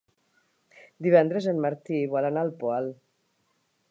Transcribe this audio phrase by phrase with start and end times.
[1.07, 2.93] Divendres en Martí vol anar al Poal.